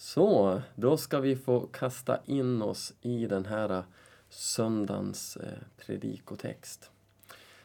Så, 0.00 0.62
då 0.74 0.96
ska 0.96 1.20
vi 1.20 1.36
få 1.36 1.60
kasta 1.60 2.18
in 2.24 2.62
oss 2.62 2.94
i 3.00 3.26
den 3.26 3.44
här 3.44 3.70
eh, 3.70 3.84
söndagens 4.28 5.36
eh, 5.36 5.58
predikotext. 5.76 6.90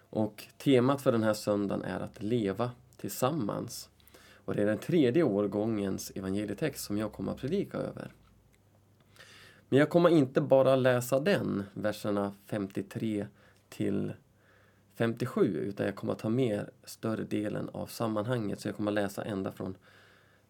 Och 0.09 0.43
temat 0.57 1.01
för 1.01 1.11
den 1.11 1.23
här 1.23 1.33
söndagen 1.33 1.83
är 1.83 1.99
att 1.99 2.23
leva 2.23 2.71
tillsammans. 2.97 3.89
Och 4.45 4.55
det 4.55 4.61
är 4.61 4.65
den 4.65 4.77
tredje 4.77 5.23
årgångens 5.23 6.11
evangelietext 6.15 6.83
som 6.83 6.97
jag 6.97 7.11
kommer 7.11 7.31
att 7.31 7.37
predika 7.37 7.77
över. 7.77 8.11
Men 9.69 9.79
jag 9.79 9.89
kommer 9.89 10.09
inte 10.09 10.41
bara 10.41 10.75
läsa 10.75 11.19
den, 11.19 11.63
verserna 11.73 12.33
53 12.45 13.27
till 13.69 14.13
57, 14.95 15.57
utan 15.57 15.85
jag 15.85 15.95
kommer 15.95 16.13
att 16.13 16.19
ta 16.19 16.29
med 16.29 16.69
större 16.83 17.23
delen 17.23 17.69
av 17.73 17.87
sammanhanget. 17.87 18.59
Så 18.59 18.67
jag 18.67 18.75
kommer 18.75 18.91
att 18.91 18.95
läsa 18.95 19.23
ända 19.23 19.51
från 19.51 19.77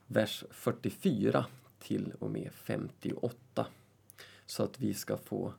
vers 0.07 0.43
44 0.52 1.45
till 1.84 2.13
och 2.20 2.31
med 2.31 2.50
58. 2.54 3.68
Så 4.46 4.64
att 4.64 4.79
vi 4.79 4.93
ska 4.93 5.18
få 5.18 5.54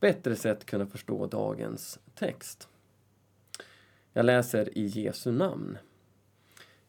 bättre 0.00 0.36
sätt 0.36 0.64
kunna 0.64 0.86
förstå 0.86 1.26
dagens 1.26 1.98
text. 2.14 2.68
Jag 4.12 4.26
läser 4.26 4.78
i 4.78 4.86
Jesu 4.86 5.32
namn. 5.32 5.78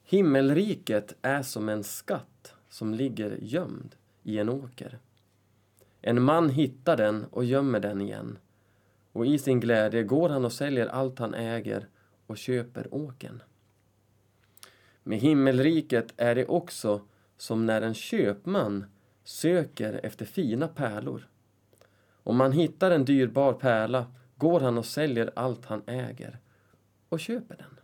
Himmelriket 0.04 1.16
är 1.22 1.42
som 1.42 1.70
en 1.70 1.84
skatt 1.84 2.54
som 2.70 2.94
ligger 2.94 3.38
gömd 3.42 3.96
i 4.24 4.40
en 4.40 4.50
åker. 4.50 5.00
En 6.02 6.22
man 6.22 6.50
hittar 6.50 6.98
den 6.98 7.26
och 7.26 7.46
gömmer 7.46 7.80
den 7.80 8.02
igen. 8.02 8.38
Och 9.12 9.26
i 9.26 9.40
sin 9.40 9.60
glädje 9.60 10.04
går 10.04 10.30
han 10.30 10.46
och 10.46 10.54
säljer 10.54 10.88
allt 10.88 11.20
han 11.20 11.34
äger 11.34 11.88
och 12.28 12.38
köper 12.38 12.94
åken. 12.94 13.44
Med 15.04 15.20
himmelriket 15.20 16.14
är 16.18 16.36
det 16.36 16.46
också 16.46 17.02
som 17.42 17.66
när 17.66 17.82
en 17.82 17.94
köpman 17.94 18.86
söker 19.24 20.00
efter 20.04 20.26
fina 20.26 20.68
pärlor. 20.68 21.28
Om 22.24 22.40
han 22.40 22.52
hittar 22.52 22.92
en 22.92 23.06
dyrbar 23.06 23.54
pärla 23.54 24.12
går 24.36 24.60
han 24.60 24.78
och 24.78 24.86
säljer 24.86 25.32
allt 25.36 25.66
han 25.66 25.82
äger 25.86 26.40
och 27.10 27.20
köper 27.20 27.56
den. 27.56 27.80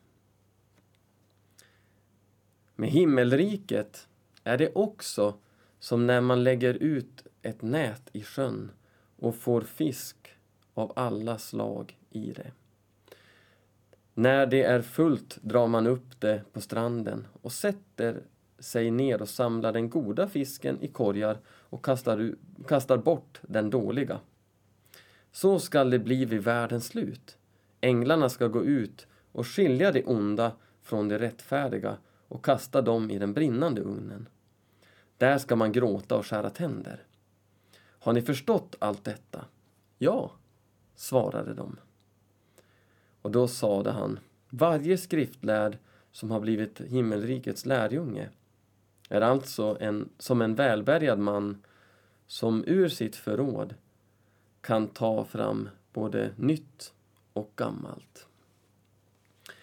Med 2.76 2.90
himmelriket 2.90 4.08
är 4.44 4.58
det 4.58 4.76
också 4.76 5.38
som 5.80 6.08
när 6.08 6.22
man 6.22 6.44
lägger 6.44 6.74
ut 6.74 7.28
ett 7.42 7.62
nät 7.62 8.10
i 8.14 8.24
sjön 8.24 8.72
och 9.16 9.36
får 9.36 9.62
fisk 9.62 10.36
av 10.74 10.94
alla 10.96 11.38
slag 11.38 11.98
i 12.10 12.32
det. 12.32 12.52
När 14.14 14.46
det 14.46 14.64
är 14.64 14.82
fullt 14.82 15.38
drar 15.42 15.68
man 15.68 15.88
upp 15.88 16.20
det 16.20 16.44
på 16.54 16.62
stranden 16.62 17.28
och 17.42 17.52
sätter 17.52 18.24
sig 18.66 18.92
ner 18.92 19.22
och 19.22 19.30
samlar 19.30 19.74
den 19.74 19.90
goda 19.90 20.28
fisken 20.28 20.82
i 20.82 20.88
korgar 20.88 21.40
och 21.48 21.86
kastar, 21.86 22.36
kastar 22.68 22.98
bort 22.98 23.40
den 23.42 23.70
dåliga. 23.70 24.20
Så 25.32 25.60
skall 25.60 25.90
det 25.90 26.00
bli 26.00 26.26
vid 26.26 26.44
världens 26.44 26.86
slut. 26.86 27.38
Änglarna 27.82 28.30
ska 28.30 28.48
gå 28.48 28.64
ut 28.64 29.08
och 29.32 29.48
skilja 29.48 29.92
det 29.92 30.04
onda 30.04 30.52
från 30.82 31.08
det 31.08 31.20
rättfärdiga 31.20 31.98
och 32.28 32.46
kasta 32.46 32.82
dem 32.82 33.12
i 33.12 33.20
den 33.20 33.34
brinnande 33.34 33.82
ugnen. 33.82 34.30
Där 35.18 35.38
ska 35.38 35.56
man 35.56 35.72
gråta 35.72 36.18
och 36.18 36.26
skära 36.26 36.50
tänder. 36.50 37.04
Har 38.00 38.14
ni 38.14 38.22
förstått 38.22 38.76
allt 38.80 39.04
detta? 39.04 39.46
Ja, 39.98 40.32
svarade 40.96 41.54
de. 41.54 41.78
Och 43.22 43.32
då 43.32 43.48
sade 43.48 43.92
han, 43.92 44.20
varje 44.50 44.98
skriftlärd 44.98 45.78
som 46.12 46.32
har 46.32 46.40
blivit 46.40 46.82
himmelrikets 46.82 47.66
lärjunge 47.66 48.30
är 49.10 49.22
alltså 49.22 49.78
en, 49.80 50.10
som 50.18 50.42
en 50.42 50.56
välbärgad 50.56 51.20
man 51.20 51.64
som 52.28 52.64
ur 52.68 52.90
sitt 52.90 53.16
förråd 53.16 53.76
kan 54.62 54.88
ta 54.88 55.26
fram 55.26 55.70
både 55.94 56.32
nytt 56.36 56.94
och 57.34 57.52
gammalt. 57.56 58.28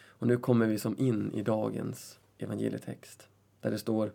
Och 0.05 0.27
nu 0.27 0.37
kommer 0.37 0.67
vi 0.67 0.79
som 0.79 0.99
in 0.99 1.33
i 1.35 1.43
dagens 1.43 2.19
evangelietext 2.39 3.29
där 3.61 3.71
det 3.71 3.79
står 3.79 4.13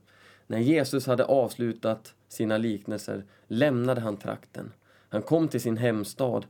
När 0.47 0.59
Jesus 0.59 1.07
hade 1.07 1.25
avslutat 1.25 2.15
sina 2.27 2.57
liknelser 2.57 3.25
lämnade 3.47 4.01
han 4.01 4.17
trakten. 4.17 4.71
Han 5.09 5.21
kom 5.21 5.47
till 5.47 5.61
sin 5.61 5.77
hemstad 5.77 6.45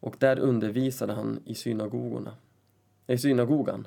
och 0.00 0.16
där 0.18 0.38
undervisade 0.38 1.12
han 1.12 1.40
i 1.44 1.54
synagogorna, 1.54 2.34
i 3.06 3.18
synagogan 3.18 3.86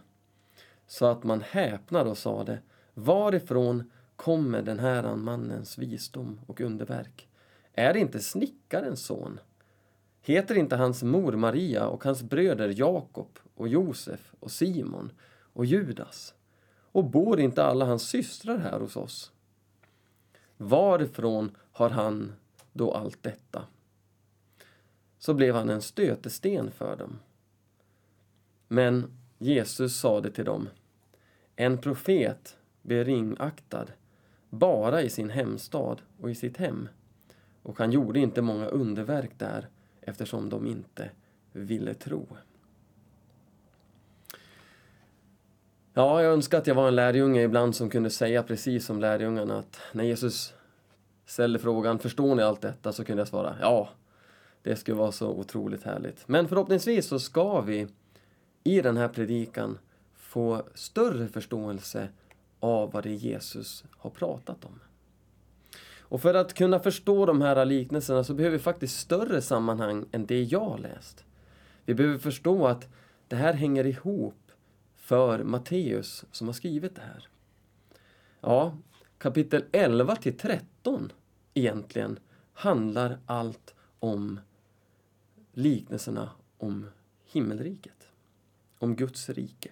så 0.88 1.06
att 1.06 1.24
man 1.24 1.42
häpnade 1.42 2.10
och 2.10 2.18
sade 2.18 2.60
Varifrån 2.94 3.92
kommer 4.16 4.62
den 4.62 4.80
här 4.80 5.16
mannens 5.16 5.78
visdom 5.78 6.40
och 6.48 6.62
underverk? 6.62 7.28
Är 7.74 7.94
det 7.94 8.00
inte 8.00 8.20
snickarens 8.20 9.06
son? 9.06 9.40
Heter 10.22 10.56
inte 10.56 10.76
hans 10.76 11.04
mor 11.04 11.32
Maria 11.32 11.88
och 11.88 12.04
hans 12.04 12.24
bröder 12.24 12.74
Jakob 12.78 13.40
och 13.56 13.68
Josef 13.68 14.34
och 14.40 14.52
Simon 14.52 15.12
och 15.54 15.66
Judas? 15.66 16.34
Och 16.92 17.04
bor 17.04 17.40
inte 17.40 17.64
alla 17.64 17.86
hans 17.86 18.04
systrar 18.04 18.58
här 18.58 18.80
hos 18.80 18.96
oss? 18.96 19.32
Varifrån 20.58 21.58
har 21.72 21.90
han 21.90 22.34
då 22.74 22.94
allt 22.94 23.24
detta? 23.24 23.64
Så 25.18 25.34
blev 25.34 25.56
han 25.56 25.70
en 25.70 25.82
stötesten 25.82 26.72
för 26.72 26.96
dem. 26.96 27.20
Men 28.68 29.18
Jesus 29.38 30.00
sade 30.00 30.32
till 30.32 30.46
dem, 30.46 30.70
en 31.56 31.78
profet 31.78 32.58
blir 32.82 33.06
ringaktad 33.06 33.88
bara 34.54 35.02
i 35.02 35.10
sin 35.10 35.30
hemstad 35.30 36.02
och 36.22 36.32
i 36.32 36.36
sitt 36.36 36.58
hem. 36.58 36.90
Och 37.64 37.78
han 37.78 37.92
gjorde 37.92 38.20
inte 38.20 38.42
många 38.42 38.66
underverk 38.66 39.32
där 39.38 39.68
eftersom 40.02 40.50
de 40.50 40.68
inte 40.68 41.10
ville 41.52 41.94
tro. 41.94 42.28
Ja, 45.94 46.24
jag 46.24 46.34
önskar 46.34 46.58
att 46.58 46.68
jag 46.68 46.76
var 46.76 46.88
en 46.88 46.96
lärjunge 46.96 47.42
ibland 47.42 47.76
som 47.76 47.90
kunde 47.90 48.10
säga 48.10 48.44
precis 48.44 48.86
som 48.86 49.00
lärjungarna 49.00 49.60
att 49.60 49.80
när 49.92 50.04
Jesus 50.04 50.54
ställde 51.26 51.60
frågan 51.60 52.00
”Förstår 52.00 52.36
ni 52.36 52.44
allt 52.44 52.62
detta?” 52.62 52.92
så 52.92 53.06
kunde 53.06 53.22
jag 53.22 53.28
svara 53.28 53.56
”Ja”. 53.62 53.90
Det 54.62 54.76
skulle 54.76 54.98
vara 54.98 55.12
så 55.12 55.30
otroligt 55.30 55.84
härligt. 55.84 56.28
Men 56.28 56.48
förhoppningsvis 56.48 57.08
så 57.08 57.20
ska 57.20 57.62
vi 57.62 57.88
i 58.64 58.82
den 58.82 58.98
här 58.98 59.08
predikan 59.08 59.78
få 60.16 60.64
större 60.74 61.28
förståelse 61.28 62.10
av 62.64 62.92
vad 62.92 63.04
det 63.04 63.14
Jesus 63.14 63.84
har 63.98 64.10
pratat 64.10 64.66
om. 64.66 64.80
Och 66.00 66.22
för 66.22 66.34
att 66.34 66.54
kunna 66.54 66.80
förstå 66.80 67.26
de 67.26 67.42
här 67.42 67.66
liknelserna 67.66 68.24
så 68.24 68.34
behöver 68.34 68.58
vi 68.58 68.64
faktiskt 68.64 69.00
större 69.00 69.42
sammanhang 69.42 70.06
än 70.12 70.26
det 70.26 70.44
jag 70.44 70.66
har 70.70 70.78
läst. 70.78 71.26
Vi 71.86 71.94
behöver 71.94 72.18
förstå 72.18 72.68
att 72.68 72.88
det 73.28 73.36
här 73.36 73.54
hänger 73.54 73.86
ihop 73.86 74.52
för 74.96 75.44
Matteus 75.44 76.26
som 76.32 76.48
har 76.48 76.54
skrivit 76.54 76.96
det 76.96 77.02
här. 77.02 77.28
Ja, 78.42 78.78
kapitel 79.18 79.64
11 79.72 80.16
till 80.16 80.38
13 80.38 81.12
egentligen 81.54 82.20
handlar 82.54 83.20
allt 83.26 83.76
om 84.00 84.40
liknelserna 85.54 86.30
om 86.58 86.88
himmelriket, 87.26 88.08
om 88.80 88.96
Guds 88.96 89.30
rike. 89.30 89.72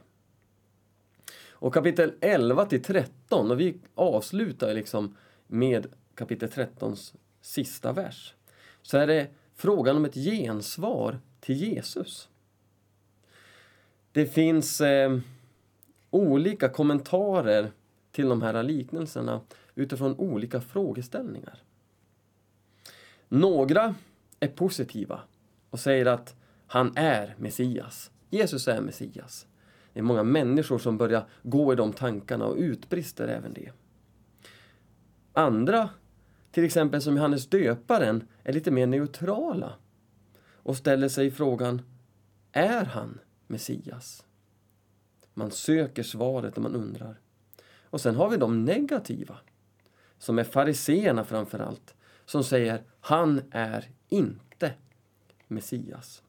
Och 1.61 1.73
kapitel 1.73 2.13
11 2.21 2.65
till 2.65 2.83
13, 2.83 3.51
och 3.51 3.59
vi 3.59 3.79
avslutar 3.95 4.73
liksom 4.73 5.15
med 5.47 5.87
kapitel 6.15 6.49
13s 6.49 7.15
sista 7.41 7.91
vers, 7.91 8.33
så 8.81 8.97
är 8.97 9.07
det 9.07 9.27
frågan 9.55 9.97
om 9.97 10.05
ett 10.05 10.13
gensvar 10.13 11.19
till 11.39 11.55
Jesus. 11.55 12.29
Det 14.11 14.25
finns 14.25 14.81
eh, 14.81 15.19
olika 16.09 16.69
kommentarer 16.69 17.71
till 18.11 18.29
de 18.29 18.41
här 18.41 18.63
liknelserna 18.63 19.41
utifrån 19.75 20.15
olika 20.17 20.61
frågeställningar. 20.61 21.63
Några 23.29 23.95
är 24.39 24.47
positiva 24.47 25.19
och 25.69 25.79
säger 25.79 26.05
att 26.05 26.35
han 26.67 26.97
är 26.97 27.35
Messias. 27.37 28.11
Jesus 28.29 28.67
är 28.67 28.81
Messias. 28.81 29.47
Det 29.93 29.99
är 29.99 30.03
många 30.03 30.23
människor 30.23 30.77
som 30.77 30.97
börjar 30.97 31.27
gå 31.43 31.73
i 31.73 31.75
de 31.75 31.93
tankarna 31.93 32.45
och 32.45 32.57
utbrister 32.57 33.27
även 33.27 33.53
det. 33.53 33.71
Andra, 35.33 35.89
till 36.51 36.63
exempel 36.63 37.01
som 37.01 37.15
Johannes 37.15 37.47
döparen, 37.47 38.27
är 38.43 38.53
lite 38.53 38.71
mer 38.71 38.87
neutrala 38.87 39.73
och 40.63 40.77
ställer 40.77 41.09
sig 41.09 41.31
frågan, 41.31 41.81
är 42.51 42.85
han 42.85 43.19
Messias? 43.47 44.25
Man 45.33 45.51
söker 45.51 46.03
svaret 46.03 46.57
och 46.57 46.63
man 46.63 46.75
undrar. 46.75 47.19
Och 47.83 48.01
sen 48.01 48.15
har 48.15 48.29
vi 48.29 48.37
de 48.37 48.65
negativa, 48.65 49.37
som 50.17 50.39
är 50.39 50.43
fariseerna 50.43 51.23
framför 51.23 51.59
allt, 51.59 51.95
som 52.25 52.43
säger 52.43 52.83
han 52.99 53.41
är 53.51 53.89
inte 54.09 54.73
Messias. 55.47 56.23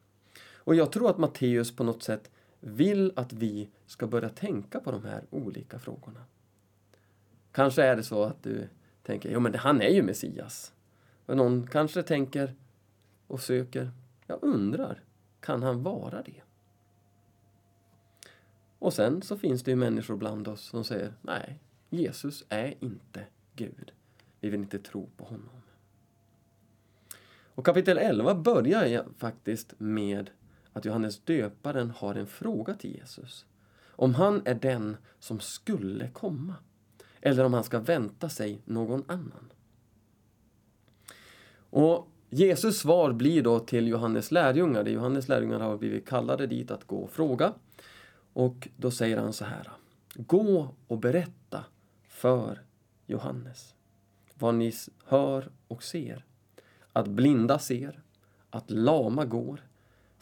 Och 0.64 0.74
jag 0.74 0.92
tror 0.92 1.10
att 1.10 1.18
Matteus 1.18 1.76
på 1.76 1.84
något 1.84 2.02
sätt 2.02 2.30
vill 2.64 3.12
att 3.16 3.32
vi 3.32 3.68
ska 3.86 4.06
börja 4.06 4.28
tänka 4.28 4.80
på 4.80 4.90
de 4.90 5.04
här 5.04 5.24
olika 5.30 5.78
frågorna. 5.78 6.24
Kanske 7.52 7.82
är 7.82 7.96
det 7.96 8.02
så 8.02 8.24
att 8.24 8.42
du 8.42 8.68
tänker, 9.02 9.30
jo 9.30 9.40
men 9.40 9.54
han 9.54 9.80
är 9.80 9.88
ju 9.88 10.02
Messias. 10.02 10.72
Och 11.26 11.36
någon 11.36 11.66
kanske 11.66 12.02
tänker 12.02 12.54
och 13.26 13.40
söker, 13.40 13.90
jag 14.26 14.38
undrar, 14.42 15.02
kan 15.40 15.62
han 15.62 15.82
vara 15.82 16.22
det? 16.22 16.42
Och 18.78 18.92
sen 18.92 19.22
så 19.22 19.38
finns 19.38 19.62
det 19.62 19.70
ju 19.70 19.76
människor 19.76 20.16
bland 20.16 20.48
oss 20.48 20.60
som 20.60 20.84
säger, 20.84 21.12
nej, 21.22 21.58
Jesus 21.90 22.44
är 22.48 22.74
inte 22.80 23.26
Gud. 23.56 23.92
Vi 24.40 24.50
vill 24.50 24.60
inte 24.60 24.78
tro 24.78 25.08
på 25.16 25.24
honom. 25.24 25.62
Och 27.54 27.64
kapitel 27.64 27.98
11 27.98 28.34
börjar 28.34 29.06
faktiskt 29.18 29.74
med 29.78 30.30
att 30.72 30.84
Johannes 30.84 31.20
döparen 31.20 31.90
har 31.90 32.14
en 32.14 32.26
fråga 32.26 32.74
till 32.74 32.94
Jesus. 32.94 33.46
Om 33.86 34.14
han 34.14 34.42
är 34.44 34.54
den 34.54 34.96
som 35.18 35.40
skulle 35.40 36.08
komma 36.08 36.54
eller 37.20 37.44
om 37.44 37.54
han 37.54 37.64
ska 37.64 37.78
vänta 37.78 38.28
sig 38.28 38.62
någon 38.64 39.04
annan. 39.06 39.52
Och 41.54 42.08
Jesus 42.30 42.78
svar 42.78 43.12
blir 43.12 43.42
då 43.42 43.58
till 43.58 43.88
Johannes 43.88 44.30
lärjungar. 44.30 44.84
Johannes 44.84 45.28
lärjungar 45.28 45.60
har 45.60 45.78
blivit 45.78 46.08
kallade 46.08 46.46
dit 46.46 46.70
att 46.70 46.84
gå 46.84 46.96
och 46.96 47.10
fråga. 47.10 47.52
Och 48.32 48.68
då 48.76 48.90
säger 48.90 49.16
han 49.16 49.32
så 49.32 49.44
här. 49.44 49.72
Gå 50.14 50.74
och 50.86 50.98
berätta 50.98 51.64
för 52.08 52.62
Johannes 53.06 53.74
vad 54.34 54.54
ni 54.54 54.72
hör 55.04 55.50
och 55.68 55.82
ser. 55.82 56.24
Att 56.92 57.08
blinda 57.08 57.58
ser, 57.58 58.02
att 58.50 58.70
lama 58.70 59.24
går, 59.24 59.60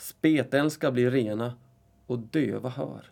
spetälska 0.00 0.91
blir 0.91 1.11
rena 1.11 1.55
och 2.06 2.19
döva 2.19 2.69
hör. 2.69 3.11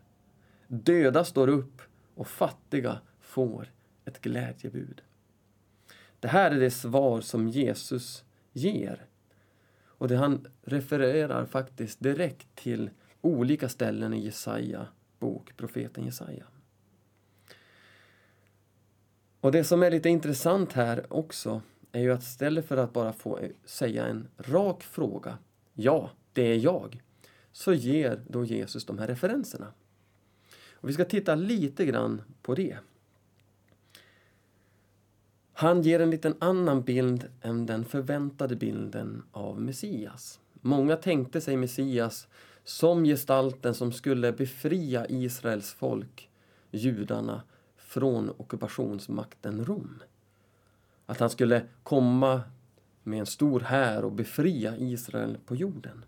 Döda 0.67 1.25
står 1.25 1.49
upp 1.49 1.83
och 2.15 2.29
fattiga 2.29 3.01
får 3.21 3.73
ett 4.05 4.21
glädjebud. 4.21 5.03
Det 6.21 6.29
här 6.29 6.51
är 6.51 6.61
det 6.61 6.71
svar 6.71 7.21
som 7.21 7.49
Jesus 7.49 8.25
ger. 8.53 9.07
Och 9.85 10.09
det 10.09 10.17
han 10.17 10.47
refererar 10.63 11.47
faktiskt 11.47 12.01
direkt 12.01 12.55
till 12.55 12.91
olika 13.21 13.69
ställen 13.69 14.15
i 14.15 14.25
Jesaja 14.25 14.87
bok, 15.19 15.57
profeten 15.57 16.05
Jesaja. 16.05 16.45
Och 19.41 19.53
det 19.53 19.65
som 19.65 19.83
är 19.83 19.91
lite 19.91 20.09
intressant 20.09 20.73
här 20.73 21.13
också 21.13 21.63
är 21.93 22.01
ju 22.01 22.13
att 22.13 22.23
istället 22.23 22.67
för 22.67 22.77
att 22.77 22.93
bara 22.93 23.13
få 23.13 23.41
säga 23.65 24.07
en 24.07 24.29
rak 24.39 24.83
fråga, 24.83 25.39
ja, 25.75 26.11
det 26.39 26.53
är 26.53 26.59
jag, 26.59 27.03
så 27.53 27.73
ger 27.73 28.21
då 28.29 28.45
Jesus 28.45 28.85
de 28.85 28.99
här 28.99 29.07
referenserna. 29.07 29.73
Och 30.73 30.89
vi 30.89 30.93
ska 30.93 31.05
titta 31.05 31.35
lite 31.35 31.87
grann 31.87 32.23
på 32.43 32.55
det. 32.55 32.79
Han 35.53 35.83
ger 35.83 36.01
en 36.01 36.11
liten 36.11 36.35
annan 36.39 36.83
bild 36.83 37.29
än 37.43 37.67
den 37.67 37.85
förväntade 37.85 38.57
bilden 38.57 39.23
av 39.33 39.61
Messias. 39.61 40.41
Många 40.53 40.97
tänkte 40.97 41.41
sig 41.41 41.57
Messias 41.57 42.29
som 42.65 43.05
gestalten 43.05 43.75
som 43.75 43.93
skulle 43.93 44.33
befria 44.33 45.07
Israels 45.09 45.73
folk, 45.73 46.31
judarna, 46.71 47.43
från 47.77 48.31
ockupationsmakten 48.31 49.65
Rom. 49.65 50.03
Att 51.07 51.21
han 51.21 51.31
skulle 51.31 51.67
komma 51.83 52.43
med 53.03 53.21
en 53.21 53.27
stor 53.27 53.61
här 53.61 54.05
och 54.05 54.13
befria 54.13 54.77
Israel 54.77 55.39
på 55.47 55.57
jorden. 55.57 56.05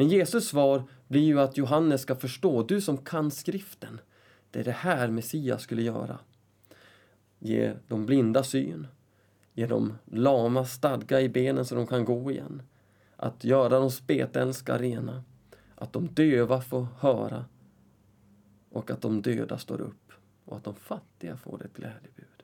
Men 0.00 0.08
Jesus 0.08 0.48
svar 0.48 0.84
blir 1.08 1.20
ju 1.20 1.40
att 1.40 1.56
Johannes 1.56 2.02
ska 2.02 2.16
förstå, 2.16 2.62
du 2.62 2.80
som 2.80 2.98
kan 2.98 3.30
skriften, 3.30 4.00
det 4.50 4.60
är 4.60 4.64
det 4.64 4.70
här 4.70 5.08
Messias 5.08 5.62
skulle 5.62 5.82
göra. 5.82 6.18
Ge 7.38 7.74
de 7.88 8.06
blinda 8.06 8.42
syn, 8.42 8.86
ge 9.52 9.66
de 9.66 9.98
lama 10.04 10.64
stadga 10.64 11.20
i 11.20 11.28
benen 11.28 11.64
så 11.64 11.74
de 11.74 11.86
kan 11.86 12.04
gå 12.04 12.30
igen. 12.30 12.62
Att 13.16 13.44
göra 13.44 13.78
de 13.78 13.90
spetälska 13.90 14.78
rena, 14.78 15.24
att 15.74 15.92
de 15.92 16.06
döva 16.06 16.60
får 16.60 16.86
höra 16.98 17.44
och 18.70 18.90
att 18.90 19.02
de 19.02 19.22
döda 19.22 19.58
står 19.58 19.80
upp 19.80 20.12
och 20.44 20.56
att 20.56 20.64
de 20.64 20.74
fattiga 20.74 21.36
får 21.36 21.64
ett 21.64 21.74
glädjebud. 21.74 22.42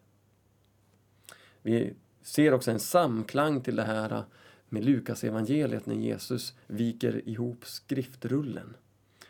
Vi 1.63 1.95
ser 2.23 2.55
också 2.55 2.71
en 2.71 2.81
samklang 2.81 3.61
till 3.61 3.77
det 3.77 3.85
här 3.85 4.25
med 4.69 4.85
Lukas 4.85 5.25
evangeliet 5.25 5.87
när 5.87 5.95
Jesus 5.95 6.55
viker 6.67 7.29
ihop 7.29 7.67
skriftrullen 7.67 8.77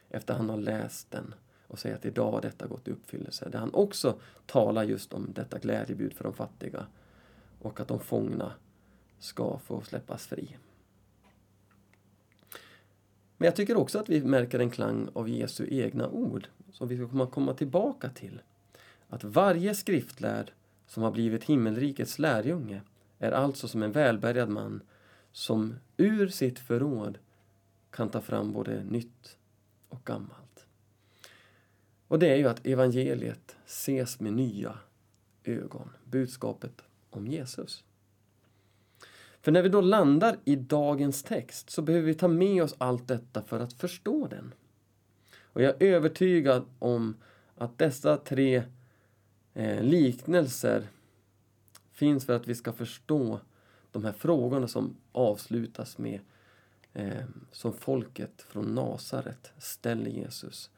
efter 0.08 0.34
han 0.34 0.48
har 0.48 0.56
läst 0.56 1.10
den 1.10 1.34
och 1.66 1.78
säger 1.78 1.96
att 1.96 2.04
idag 2.04 2.32
har 2.32 2.40
detta 2.40 2.66
gått 2.66 2.88
i 2.88 2.90
uppfyllelse. 2.90 3.48
Där 3.48 3.58
han 3.58 3.74
också 3.74 4.18
talar 4.46 4.84
just 4.84 5.12
om 5.12 5.32
detta 5.32 5.58
glädjebud 5.58 6.12
för 6.12 6.24
de 6.24 6.32
fattiga 6.32 6.86
och 7.58 7.80
att 7.80 7.88
de 7.88 8.00
fångna 8.00 8.52
ska 9.18 9.58
få 9.58 9.80
släppas 9.80 10.26
fri. 10.26 10.56
Men 13.36 13.46
jag 13.46 13.56
tycker 13.56 13.76
också 13.76 13.98
att 13.98 14.08
vi 14.08 14.24
märker 14.24 14.58
en 14.58 14.70
klang 14.70 15.08
av 15.12 15.28
Jesu 15.28 15.66
egna 15.70 16.08
ord 16.08 16.48
som 16.72 16.88
vi 16.88 16.96
ska 16.96 17.26
komma 17.26 17.54
tillbaka 17.54 18.10
till. 18.10 18.42
Att 19.08 19.24
varje 19.24 19.74
skriftlärd 19.74 20.52
som 20.86 21.02
har 21.02 21.10
blivit 21.10 21.44
himmelrikets 21.44 22.18
lärjunge 22.18 22.80
är 23.18 23.32
alltså 23.32 23.68
som 23.68 23.82
en 23.82 23.92
välbärgad 23.92 24.48
man 24.48 24.82
som 25.36 25.74
ur 25.96 26.28
sitt 26.28 26.58
förråd 26.58 27.18
kan 27.90 28.08
ta 28.10 28.20
fram 28.20 28.52
både 28.52 28.84
nytt 28.84 29.38
och 29.88 30.04
gammalt. 30.04 30.66
Och 32.08 32.18
det 32.18 32.28
är 32.28 32.36
ju 32.36 32.48
att 32.48 32.66
evangeliet 32.66 33.56
ses 33.66 34.20
med 34.20 34.32
nya 34.32 34.78
ögon, 35.44 35.90
budskapet 36.04 36.82
om 37.10 37.26
Jesus. 37.26 37.84
För 39.40 39.52
när 39.52 39.62
vi 39.62 39.68
då 39.68 39.80
landar 39.80 40.36
i 40.44 40.56
dagens 40.56 41.22
text 41.22 41.70
så 41.70 41.82
behöver 41.82 42.06
vi 42.06 42.14
ta 42.14 42.28
med 42.28 42.62
oss 42.62 42.74
allt 42.78 43.08
detta 43.08 43.42
för 43.42 43.60
att 43.60 43.72
förstå 43.72 44.26
den. 44.26 44.54
Och 45.42 45.62
jag 45.62 45.82
är 45.82 45.86
övertygad 45.86 46.64
om 46.78 47.16
att 47.56 47.78
dessa 47.78 48.16
tre 48.16 48.62
eh, 49.54 49.82
liknelser 49.82 50.86
finns 51.92 52.26
för 52.26 52.32
att 52.32 52.48
vi 52.48 52.54
ska 52.54 52.72
förstå 52.72 53.40
de 53.96 54.04
här 54.04 54.12
frågorna 54.12 54.68
som 54.68 54.96
avslutas 55.12 55.98
med 55.98 56.20
eh, 56.92 57.24
som 57.52 57.72
folket 57.72 58.42
från 58.42 58.74
Nasaret 58.74 59.52
ställer 59.58 60.10
Jesus. 60.10 60.70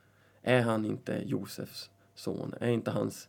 Är 0.42 0.62
han 0.62 0.84
inte 0.84 1.22
Josefs 1.26 1.90
son? 2.14 2.54
Är 2.60 2.70
inte 2.70 2.90
hans 2.90 3.28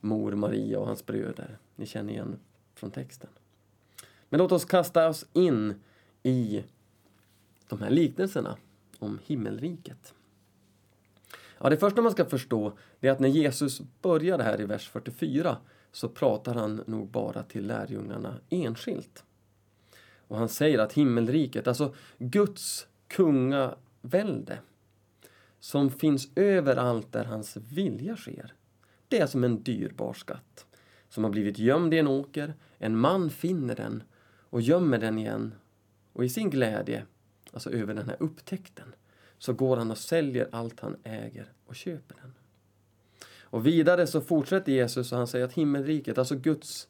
mor 0.00 0.32
Maria 0.32 0.78
och 0.78 0.86
hans 0.86 1.06
bröder? 1.06 1.58
Ni 1.76 1.86
känner 1.86 2.12
igen 2.12 2.38
från 2.74 2.90
texten. 2.90 3.30
Men 4.28 4.38
låt 4.38 4.52
oss 4.52 4.64
kasta 4.64 5.08
oss 5.08 5.26
in 5.32 5.74
i 6.22 6.64
de 7.68 7.82
här 7.82 7.90
liknelserna 7.90 8.56
om 8.98 9.18
himmelriket. 9.26 10.14
Ja, 11.58 11.68
det 11.68 11.76
första 11.76 12.02
man 12.02 12.12
ska 12.12 12.24
förstå 12.24 12.72
är 13.00 13.10
att 13.10 13.20
när 13.20 13.28
Jesus 13.28 13.80
börjar 14.02 14.38
här 14.38 14.60
i 14.60 14.64
vers 14.64 14.88
44 14.88 15.56
så 15.92 16.08
pratar 16.08 16.54
han 16.54 16.82
nog 16.86 17.08
bara 17.08 17.42
till 17.42 17.66
lärjungarna 17.66 18.34
enskilt. 18.50 19.24
Och 20.28 20.38
han 20.38 20.48
säger 20.48 20.78
att 20.78 20.92
himmelriket, 20.92 21.68
alltså 21.68 21.94
Guds 22.18 22.86
kungavälde 23.08 24.58
som 25.60 25.90
finns 25.90 26.28
överallt 26.34 27.12
där 27.12 27.24
hans 27.24 27.56
vilja 27.56 28.16
sker. 28.16 28.54
Det 29.08 29.20
är 29.20 29.26
som 29.26 29.44
en 29.44 29.62
dyrbar 29.62 30.12
skatt 30.12 30.66
som 31.08 31.24
har 31.24 31.30
blivit 31.30 31.58
gömd 31.58 31.94
i 31.94 31.98
en 31.98 32.08
åker. 32.08 32.54
En 32.78 32.96
man 32.96 33.30
finner 33.30 33.76
den 33.76 34.02
och 34.50 34.60
gömmer 34.60 34.98
den 34.98 35.18
igen. 35.18 35.54
Och 36.12 36.24
i 36.24 36.28
sin 36.28 36.50
glädje, 36.50 37.06
alltså 37.52 37.70
över 37.70 37.94
den 37.94 38.08
här 38.08 38.16
upptäckten, 38.20 38.94
så 39.38 39.52
går 39.52 39.76
han 39.76 39.90
och 39.90 39.98
säljer 39.98 40.48
allt 40.52 40.80
han 40.80 40.96
äger 41.04 41.52
och 41.66 41.74
köper 41.74 42.16
den. 42.22 42.34
Och 43.50 43.66
vidare 43.66 44.06
så 44.06 44.20
fortsätter 44.20 44.72
Jesus 44.72 45.12
och 45.12 45.18
han 45.18 45.26
säger 45.26 45.44
att 45.44 45.52
himmelriket, 45.52 46.18
alltså 46.18 46.36
Guds 46.36 46.88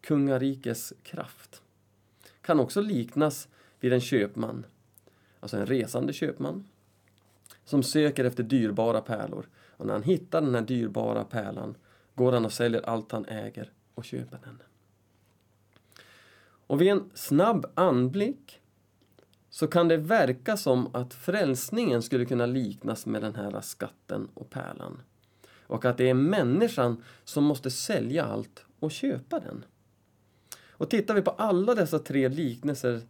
kungarikes 0.00 0.92
kraft, 1.02 1.62
kan 2.50 2.60
också 2.60 2.80
liknas 2.80 3.48
vid 3.80 3.92
en 3.92 4.00
köpman, 4.00 4.66
alltså 5.40 5.56
en 5.56 5.66
resande 5.66 6.12
köpman, 6.12 6.64
som 7.64 7.82
söker 7.82 8.24
efter 8.24 8.42
dyrbara 8.42 9.00
pärlor. 9.00 9.48
Och 9.76 9.86
när 9.86 9.92
han 9.92 10.02
hittar 10.02 10.40
den 10.40 10.54
här 10.54 10.62
dyrbara 10.62 11.24
pärlan 11.24 11.76
går 12.14 12.32
han 12.32 12.44
och 12.44 12.52
säljer 12.52 12.82
allt 12.82 13.12
han 13.12 13.24
äger 13.24 13.72
och 13.94 14.04
köper 14.04 14.38
den. 14.44 14.62
Och 16.66 16.80
vid 16.80 16.88
en 16.88 17.10
snabb 17.14 17.66
anblick 17.74 18.60
så 19.50 19.66
kan 19.66 19.88
det 19.88 19.96
verka 19.96 20.56
som 20.56 20.94
att 20.94 21.14
frälsningen 21.14 22.02
skulle 22.02 22.24
kunna 22.24 22.46
liknas 22.46 23.06
med 23.06 23.22
den 23.22 23.34
här 23.34 23.60
skatten 23.60 24.28
och 24.34 24.50
pärlan. 24.50 25.02
Och 25.66 25.84
att 25.84 25.96
det 25.96 26.08
är 26.10 26.14
människan 26.14 27.02
som 27.24 27.44
måste 27.44 27.70
sälja 27.70 28.24
allt 28.24 28.64
och 28.80 28.90
köpa 28.90 29.40
den. 29.40 29.64
Och 30.80 30.90
tittar 30.90 31.14
vi 31.14 31.22
på 31.22 31.30
alla 31.30 31.74
dessa 31.74 31.98
tre 31.98 32.28
liknelser 32.28 33.00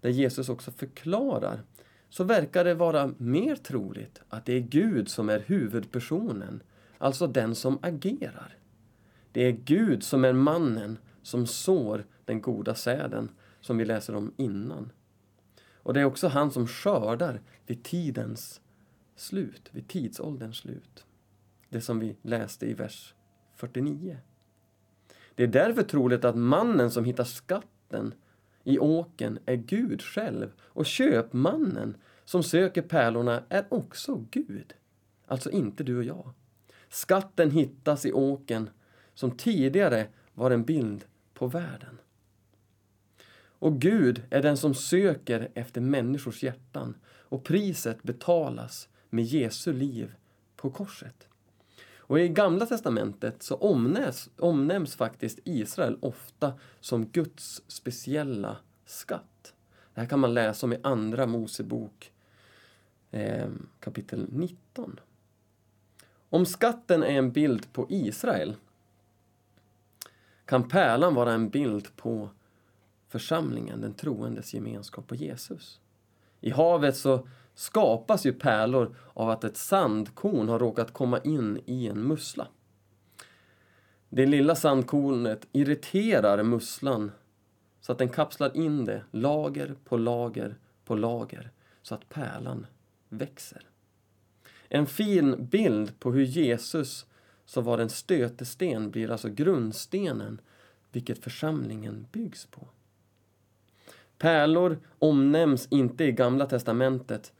där 0.00 0.10
Jesus 0.10 0.48
också 0.48 0.70
förklarar 0.70 1.62
så 2.08 2.24
verkar 2.24 2.64
det 2.64 2.74
vara 2.74 3.14
mer 3.18 3.56
troligt 3.56 4.22
att 4.28 4.44
det 4.44 4.52
är 4.52 4.60
Gud 4.60 5.08
som 5.08 5.28
är 5.28 5.40
huvudpersonen, 5.40 6.62
alltså 6.98 7.26
den 7.26 7.54
som 7.54 7.78
agerar. 7.82 8.56
Det 9.32 9.40
är 9.40 9.52
Gud 9.52 10.02
som 10.02 10.24
är 10.24 10.32
mannen 10.32 10.98
som 11.22 11.46
sår 11.46 12.04
den 12.24 12.40
goda 12.40 12.74
säden 12.74 13.30
som 13.60 13.78
vi 13.78 13.84
läser 13.84 14.14
om 14.14 14.34
innan. 14.36 14.92
Och 15.74 15.94
det 15.94 16.00
är 16.00 16.04
också 16.04 16.28
han 16.28 16.50
som 16.50 16.66
skördar 16.66 17.40
vid 17.66 17.82
tidens 17.82 18.60
slut, 19.16 19.70
vid 19.72 19.88
tidsålderns 19.88 20.56
slut. 20.56 21.06
Det 21.68 21.80
som 21.80 21.98
vi 21.98 22.16
läste 22.22 22.66
i 22.66 22.74
vers 22.74 23.14
49. 23.56 24.18
Det 25.34 25.42
är 25.42 25.46
därför 25.46 25.82
troligt 25.82 26.24
att 26.24 26.36
mannen 26.36 26.90
som 26.90 27.04
hittar 27.04 27.24
skatten 27.24 28.14
i 28.64 28.78
åken 28.78 29.38
är 29.46 29.56
Gud 29.56 30.02
själv 30.02 30.52
och 30.60 30.86
köpmannen 30.86 31.96
som 32.24 32.42
söker 32.42 32.82
pärlorna 32.82 33.42
är 33.48 33.64
också 33.68 34.24
Gud. 34.30 34.74
Alltså 35.26 35.50
inte 35.50 35.84
du 35.84 35.96
och 35.96 36.04
jag. 36.04 36.30
Skatten 36.88 37.50
hittas 37.50 38.06
i 38.06 38.12
åken 38.12 38.70
som 39.14 39.30
tidigare 39.30 40.06
var 40.34 40.50
en 40.50 40.64
bild 40.64 41.04
på 41.34 41.46
världen. 41.46 41.98
Och 43.62 43.80
Gud 43.80 44.22
är 44.30 44.42
den 44.42 44.56
som 44.56 44.74
söker 44.74 45.48
efter 45.54 45.80
människors 45.80 46.42
hjärtan 46.42 46.94
och 47.04 47.44
priset 47.44 48.02
betalas 48.02 48.88
med 49.10 49.24
Jesu 49.24 49.72
liv 49.72 50.14
på 50.56 50.70
korset. 50.70 51.28
Och 52.12 52.20
i 52.20 52.28
Gamla 52.28 52.66
testamentet 52.66 53.42
så 53.42 53.54
omnämns, 53.54 54.30
omnämns 54.38 54.96
faktiskt 54.96 55.38
Israel 55.44 55.98
ofta 56.00 56.52
som 56.80 57.06
Guds 57.06 57.62
speciella 57.66 58.56
skatt. 58.84 59.54
Det 59.94 60.00
här 60.00 60.08
kan 60.08 60.20
man 60.20 60.34
läsa 60.34 60.66
om 60.66 60.72
i 60.72 60.78
Andra 60.82 61.26
Mosebok 61.26 62.12
eh, 63.10 63.48
kapitel 63.80 64.26
19. 64.32 65.00
Om 66.28 66.46
skatten 66.46 67.02
är 67.02 67.18
en 67.18 67.32
bild 67.32 67.72
på 67.72 67.86
Israel 67.88 68.56
kan 70.44 70.68
pärlan 70.68 71.14
vara 71.14 71.32
en 71.32 71.48
bild 71.48 71.96
på 71.96 72.28
församlingen, 73.08 73.80
den 73.80 73.94
troendes 73.94 74.54
gemenskap 74.54 75.06
på 75.06 75.14
Jesus. 75.14 75.80
I 76.40 76.50
havet 76.50 76.96
så 76.96 77.28
skapas 77.54 78.26
ju 78.26 78.32
pärlor 78.32 78.96
av 79.14 79.30
att 79.30 79.44
ett 79.44 79.56
sandkorn 79.56 80.48
har 80.48 80.58
råkat 80.58 80.92
komma 80.92 81.18
in 81.18 81.60
i 81.66 81.88
en 81.88 82.02
mussla. 82.02 82.48
Det 84.08 84.26
lilla 84.26 84.54
sandkornet 84.54 85.46
irriterar 85.52 86.42
musslan 86.42 87.12
så 87.80 87.92
att 87.92 87.98
den 87.98 88.08
kapslar 88.08 88.56
in 88.56 88.84
det 88.84 89.04
lager 89.10 89.74
på 89.84 89.96
lager 89.96 90.56
på 90.84 90.94
lager 90.94 91.50
så 91.82 91.94
att 91.94 92.08
pärlan 92.08 92.66
växer. 93.08 93.66
En 94.68 94.86
fin 94.86 95.46
bild 95.46 96.00
på 96.00 96.12
hur 96.12 96.22
Jesus, 96.22 97.06
som 97.44 97.64
var 97.64 97.78
en 97.78 97.90
stötesten, 97.90 98.90
blir 98.90 99.10
alltså 99.10 99.28
grundstenen 99.28 100.40
vilket 100.92 101.24
församlingen 101.24 102.06
byggs 102.12 102.46
på. 102.46 102.68
Pärlor 104.18 104.78
omnämns 104.98 105.68
inte 105.70 106.04
i 106.04 106.12
Gamla 106.12 106.46
testamentet 106.46 107.32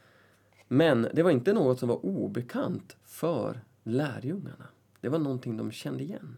men 0.73 1.07
det 1.13 1.23
var 1.23 1.31
inte 1.31 1.53
något 1.53 1.79
som 1.79 1.89
var 1.89 2.05
obekant 2.05 2.97
för 3.03 3.59
lärjungarna. 3.83 4.67
Det 5.01 5.09
var 5.09 5.19
någonting 5.19 5.57
de 5.57 5.71
kände 5.71 6.03
igen. 6.03 6.37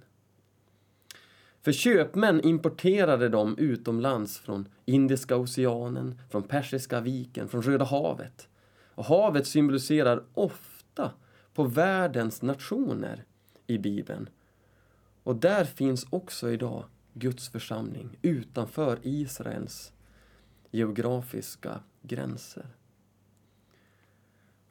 För 1.61 1.71
köpmän 1.71 2.41
importerade 2.41 3.29
de 3.29 3.57
utomlands 3.57 4.37
från 4.37 4.67
Indiska 4.85 5.37
oceanen, 5.37 6.19
från 6.29 6.43
Persiska 6.43 7.01
viken, 7.01 7.47
från 7.47 7.61
Röda 7.61 7.85
havet. 7.85 8.47
Och 8.95 9.05
havet 9.05 9.47
symboliserar 9.47 10.23
ofta 10.33 11.11
på 11.53 11.63
världens 11.63 12.41
nationer 12.41 13.23
i 13.67 13.77
Bibeln. 13.77 14.29
Och 15.23 15.35
där 15.35 15.65
finns 15.65 16.07
också 16.09 16.51
idag 16.51 16.83
Guds 17.13 17.49
församling 17.49 18.17
utanför 18.21 18.99
Israels 19.03 19.93
geografiska 20.71 21.79
gränser. 22.01 22.65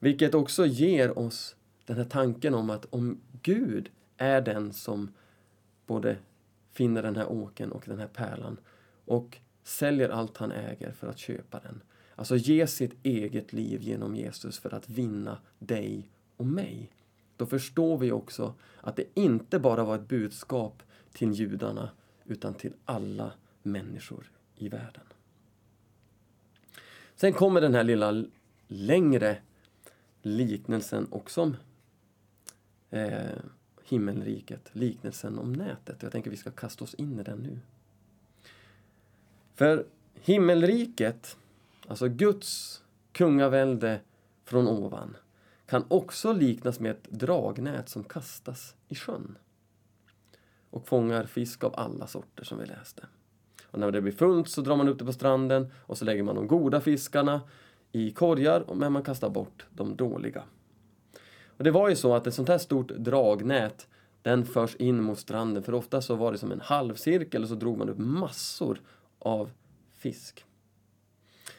Vilket 0.04 0.34
också 0.34 0.66
ger 0.66 1.18
oss 1.18 1.56
den 1.86 1.96
här 1.96 2.04
tanken 2.04 2.54
om 2.54 2.70
att 2.70 2.84
om 2.90 3.20
Gud 3.42 3.90
är 4.16 4.40
den 4.40 4.72
som 4.72 5.12
både 5.86 6.16
finner 6.72 7.02
den 7.02 7.16
här 7.16 7.32
åken 7.32 7.72
och 7.72 7.84
den 7.86 7.98
här 7.98 8.06
pärlan 8.06 8.56
och 9.04 9.38
säljer 9.62 10.08
allt 10.08 10.36
han 10.36 10.52
äger 10.52 10.92
för 10.92 11.06
att 11.06 11.18
köpa 11.18 11.60
den. 11.60 11.82
Alltså 12.14 12.36
ge 12.36 12.66
sitt 12.66 12.94
eget 13.02 13.52
liv 13.52 13.82
genom 13.82 14.16
Jesus 14.16 14.58
för 14.58 14.74
att 14.74 14.88
vinna 14.88 15.38
dig 15.58 16.08
och 16.36 16.46
mig. 16.46 16.90
Då 17.36 17.46
förstår 17.46 17.98
vi 17.98 18.12
också 18.12 18.54
att 18.80 18.96
det 18.96 19.06
inte 19.14 19.58
bara 19.58 19.84
var 19.84 19.94
ett 19.94 20.08
budskap 20.08 20.82
till 21.12 21.32
judarna 21.32 21.90
utan 22.24 22.54
till 22.54 22.72
alla 22.84 23.32
människor 23.62 24.30
i 24.56 24.68
världen. 24.68 25.04
Sen 27.14 27.32
kommer 27.32 27.60
den 27.60 27.74
här 27.74 27.84
lilla 27.84 28.24
längre 28.68 29.38
liknelsen 30.24 31.06
också 31.10 31.42
om 31.42 31.56
eh, 32.90 33.38
himmelriket, 33.84 34.70
liknelsen 34.72 35.38
om 35.38 35.52
nätet. 35.52 36.02
Jag 36.02 36.12
tänker 36.12 36.30
att 36.30 36.32
vi 36.32 36.36
ska 36.36 36.50
kasta 36.50 36.84
oss 36.84 36.94
in 36.94 37.20
i 37.20 37.22
den 37.22 37.38
nu. 37.38 37.58
För 39.54 39.86
himmelriket, 40.14 41.36
alltså 41.86 42.08
Guds 42.08 42.82
kungavälde 43.12 44.00
från 44.44 44.68
ovan, 44.68 45.16
kan 45.66 45.84
också 45.88 46.32
liknas 46.32 46.80
med 46.80 46.90
ett 46.90 47.10
dragnät 47.10 47.88
som 47.88 48.04
kastas 48.04 48.74
i 48.88 48.94
sjön 48.94 49.38
och 50.70 50.86
fångar 50.86 51.26
fisk 51.26 51.64
av 51.64 51.74
alla 51.76 52.06
sorter 52.06 52.44
som 52.44 52.58
vi 52.58 52.66
läste. 52.66 53.06
Och 53.70 53.78
när 53.78 53.90
det 53.90 54.00
blir 54.00 54.12
fullt 54.12 54.48
så 54.48 54.60
drar 54.60 54.76
man 54.76 54.88
upp 54.88 54.98
det 54.98 55.04
på 55.04 55.12
stranden 55.12 55.72
och 55.76 55.98
så 55.98 56.04
lägger 56.04 56.22
man 56.22 56.34
de 56.34 56.46
goda 56.46 56.80
fiskarna 56.80 57.40
i 57.94 58.10
korgar, 58.10 58.74
men 58.74 58.92
man 58.92 59.02
kastar 59.02 59.30
bort 59.30 59.66
de 59.70 59.96
dåliga. 59.96 60.42
Och 61.56 61.64
det 61.64 61.70
var 61.70 61.88
ju 61.88 61.96
så 61.96 62.14
att 62.14 62.26
ett 62.26 62.34
sånt 62.34 62.48
här 62.48 62.58
stort 62.58 62.88
dragnät 62.88 63.88
den 64.22 64.44
förs 64.44 64.76
in 64.76 65.02
mot 65.02 65.18
stranden 65.18 65.62
för 65.62 65.74
ofta 65.74 66.02
så 66.02 66.14
var 66.14 66.32
det 66.32 66.38
som 66.38 66.52
en 66.52 66.60
halvcirkel 66.60 67.42
och 67.42 67.48
så 67.48 67.54
drog 67.54 67.78
man 67.78 67.88
upp 67.88 67.98
massor 67.98 68.80
av 69.18 69.50
fisk. 69.96 70.44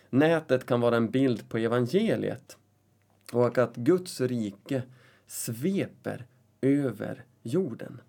Nätet 0.09 0.65
kan 0.65 0.81
vara 0.81 0.97
en 0.97 1.11
bild 1.11 1.49
på 1.49 1.57
evangeliet 1.57 2.57
och 3.33 3.57
att 3.57 3.75
Guds 3.75 4.21
rike 4.21 4.83
sveper 5.27 6.25
över 6.61 7.25
jorden. 7.41 8.01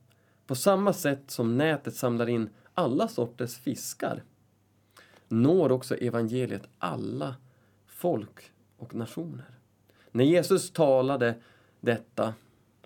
På 0.47 0.55
samma 0.55 0.93
sätt 0.93 1.31
som 1.31 1.59
nätet 1.59 1.95
samlar 1.95 2.29
in 2.29 2.49
alla 2.75 3.09
sorters 3.09 3.59
fiskar 3.59 4.23
når 5.29 5.73
också 5.73 5.95
evangeliet 5.95 6.69
alla 6.79 7.35
folk 7.97 8.53
och 8.77 8.95
nationer. 8.95 9.59
När 10.13 10.25
Jesus 10.25 10.71
talade 10.71 11.35
detta 11.81 12.35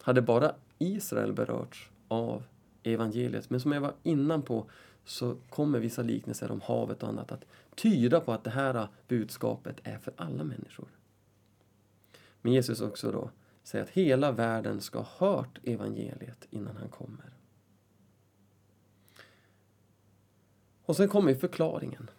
hade 0.00 0.22
bara 0.22 0.54
Israel 0.78 1.32
berörts 1.32 1.90
av 2.08 2.42
evangeliet. 2.82 3.50
Men 3.50 3.60
som 3.60 3.72
jag 3.72 3.80
var 3.80 3.94
innan 4.02 4.42
på 4.42 4.70
så 5.04 5.36
kommer 5.50 5.78
vissa 5.78 6.02
liknelser 6.02 6.50
om 6.50 6.60
havet 6.60 7.02
och 7.02 7.08
annat 7.08 7.32
att 7.32 7.44
tyda 7.74 8.20
på 8.20 8.32
att 8.32 8.44
det 8.44 8.50
här 8.50 8.88
budskapet 9.08 9.80
är 9.82 9.98
för 9.98 10.12
alla 10.16 10.44
människor. 10.44 10.88
Men 12.42 12.52
Jesus 12.52 12.80
också 12.80 13.12
då 13.12 13.30
säger 13.62 13.84
att 13.84 13.90
hela 13.90 14.32
världen 14.32 14.80
ska 14.80 14.98
ha 14.98 15.26
hört 15.26 15.58
evangeliet 15.64 16.48
innan 16.50 16.76
han 16.76 16.88
kommer. 16.88 17.34
Och 20.84 20.96
sen 20.96 21.08
kommer 21.08 21.34
förklaringen. 21.34 22.10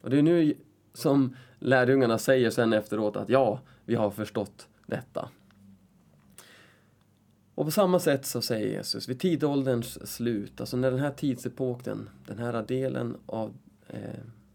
Och 0.00 0.10
det 0.10 0.18
är 0.18 0.22
nu 0.22 0.54
som 0.92 1.36
lärjungarna 1.66 2.18
säger 2.18 2.50
sen 2.50 2.72
efteråt 2.72 3.16
att 3.16 3.28
ja, 3.28 3.60
vi 3.84 3.94
har 3.94 4.10
förstått 4.10 4.68
detta. 4.86 5.28
Och 7.54 7.64
på 7.64 7.70
samma 7.70 8.00
sätt 8.00 8.26
så 8.26 8.42
säger 8.42 8.66
Jesus, 8.66 9.08
vid 9.08 9.20
tidålderns 9.20 10.14
slut, 10.14 10.60
alltså 10.60 10.76
när 10.76 10.90
den 10.90 11.00
här 11.00 11.10
tidsepoken, 11.10 12.08
den 12.26 12.38
här 12.38 12.62
delen 12.62 13.16
av 13.26 13.54
eh, 13.88 14.00